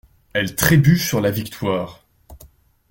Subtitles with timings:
[0.33, 2.03] Elle trébuche sur la victoire...